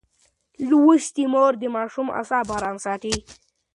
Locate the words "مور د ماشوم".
1.33-2.07